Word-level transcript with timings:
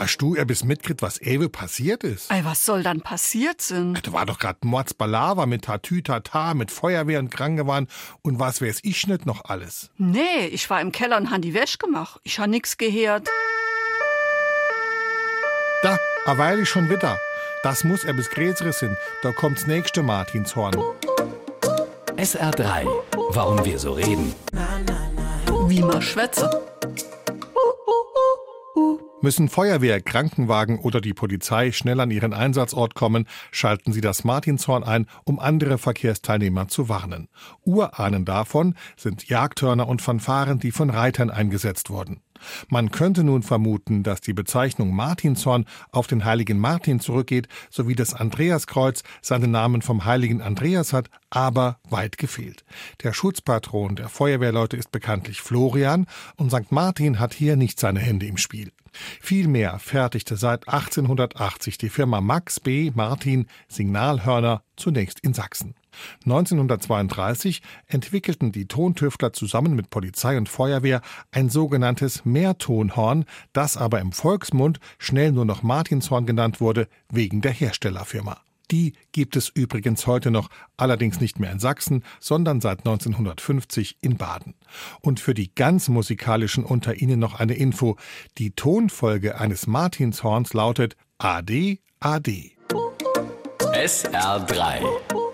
Hast 0.00 0.16
du 0.16 0.34
etwas 0.34 0.64
mitgekriegt, 0.64 1.02
was 1.02 1.20
Ewe 1.20 1.50
passiert 1.50 2.04
ist? 2.04 2.30
Ey, 2.30 2.42
was 2.42 2.64
soll 2.64 2.82
dann 2.82 3.02
passiert 3.02 3.60
sein? 3.60 3.98
Da 4.02 4.14
war 4.14 4.24
doch 4.24 4.38
grad 4.38 4.64
Mordsbalava 4.64 5.44
mit 5.44 5.66
Tatütata, 5.66 6.54
mit 6.54 6.70
Feuerwehr 6.70 7.18
und 7.18 7.30
Krankenwagen 7.30 7.86
und 8.22 8.38
was 8.38 8.62
weiß 8.62 8.78
ich 8.82 9.06
nicht 9.06 9.26
noch 9.26 9.44
alles. 9.44 9.90
Nee, 9.98 10.46
ich 10.50 10.70
war 10.70 10.80
im 10.80 10.90
Keller 10.90 11.18
und 11.18 11.30
han 11.30 11.42
die 11.42 11.52
Wäsch 11.52 11.76
gemacht. 11.76 12.18
Ich 12.24 12.38
ha 12.38 12.46
nix 12.46 12.78
gehört. 12.78 13.28
Da, 15.82 15.98
a 16.24 16.38
weil 16.38 16.60
ich 16.60 16.68
schon 16.70 16.88
wieder. 16.88 17.18
Das 17.62 17.84
muss 17.84 18.02
er 18.02 18.14
bis 18.14 18.30
Gräsere 18.30 18.72
sind. 18.72 18.96
Da 19.22 19.32
kommt's 19.32 19.66
nächste 19.66 20.02
Martinshorn. 20.02 20.76
SR3. 22.16 22.86
Warum 23.32 23.62
wir 23.66 23.78
so 23.78 23.92
reden. 23.92 24.34
Wie 25.66 25.82
man 25.82 26.00
schwätze. 26.00 26.62
Müssen 29.22 29.50
Feuerwehr, 29.50 30.00
Krankenwagen 30.00 30.78
oder 30.78 31.02
die 31.02 31.12
Polizei 31.12 31.72
schnell 31.72 32.00
an 32.00 32.10
ihren 32.10 32.32
Einsatzort 32.32 32.94
kommen, 32.94 33.26
schalten 33.50 33.92
sie 33.92 34.00
das 34.00 34.24
Martinshorn 34.24 34.82
ein, 34.82 35.06
um 35.24 35.38
andere 35.38 35.76
Verkehrsteilnehmer 35.76 36.68
zu 36.68 36.88
warnen. 36.88 37.28
Urahnen 37.62 38.24
davon 38.24 38.76
sind 38.96 39.28
Jagdhörner 39.28 39.86
und 39.88 40.00
Fanfaren, 40.00 40.58
die 40.58 40.72
von 40.72 40.88
Reitern 40.88 41.28
eingesetzt 41.28 41.90
wurden. 41.90 42.22
Man 42.68 42.90
könnte 42.90 43.24
nun 43.24 43.42
vermuten, 43.42 44.02
dass 44.02 44.20
die 44.20 44.32
Bezeichnung 44.32 44.94
Martinshorn 44.94 45.66
auf 45.92 46.06
den 46.06 46.24
heiligen 46.24 46.58
Martin 46.58 47.00
zurückgeht, 47.00 47.48
sowie 47.70 47.94
das 47.94 48.14
Andreaskreuz 48.14 49.02
seinen 49.22 49.50
Namen 49.50 49.82
vom 49.82 50.04
heiligen 50.04 50.42
Andreas 50.42 50.92
hat, 50.92 51.10
aber 51.30 51.78
weit 51.88 52.18
gefehlt. 52.18 52.64
Der 53.02 53.12
Schutzpatron 53.12 53.96
der 53.96 54.08
Feuerwehrleute 54.08 54.76
ist 54.76 54.90
bekanntlich 54.92 55.40
Florian 55.40 56.06
und 56.36 56.50
St. 56.50 56.70
Martin 56.72 57.18
hat 57.18 57.34
hier 57.34 57.56
nicht 57.56 57.80
seine 57.80 58.00
Hände 58.00 58.26
im 58.26 58.36
Spiel. 58.36 58.72
Vielmehr 59.20 59.78
fertigte 59.78 60.36
seit 60.36 60.68
1880 60.68 61.78
die 61.78 61.88
Firma 61.88 62.20
Max 62.20 62.60
B. 62.60 62.90
Martin 62.94 63.46
Signalhörner 63.68 64.62
zunächst 64.80 65.20
in 65.20 65.34
Sachsen. 65.34 65.74
1932 66.24 67.62
entwickelten 67.86 68.50
die 68.50 68.66
Tontüftler 68.66 69.32
zusammen 69.32 69.76
mit 69.76 69.90
Polizei 69.90 70.36
und 70.36 70.48
Feuerwehr 70.48 71.02
ein 71.30 71.48
sogenanntes 71.48 72.24
Mehrtonhorn, 72.24 73.24
das 73.52 73.76
aber 73.76 74.00
im 74.00 74.12
Volksmund 74.12 74.80
schnell 74.98 75.30
nur 75.30 75.44
noch 75.44 75.62
Martinshorn 75.62 76.26
genannt 76.26 76.60
wurde, 76.60 76.88
wegen 77.08 77.40
der 77.40 77.52
Herstellerfirma. 77.52 78.40
Die 78.70 78.92
gibt 79.12 79.36
es 79.36 79.48
übrigens 79.48 80.06
heute 80.06 80.30
noch, 80.30 80.48
allerdings 80.76 81.20
nicht 81.20 81.40
mehr 81.40 81.50
in 81.50 81.58
Sachsen, 81.58 82.04
sondern 82.20 82.60
seit 82.60 82.80
1950 82.80 83.98
in 84.00 84.16
Baden. 84.16 84.54
Und 85.00 85.18
für 85.18 85.34
die 85.34 85.52
ganz 85.54 85.88
musikalischen 85.88 86.64
unter 86.64 86.94
Ihnen 86.94 87.18
noch 87.18 87.40
eine 87.40 87.54
Info. 87.54 87.96
Die 88.38 88.52
Tonfolge 88.52 89.38
eines 89.38 89.66
Martinshorns 89.66 90.54
lautet 90.54 90.96
AD, 91.18 91.80
AD. 91.98 92.59
SR3. 93.80 95.29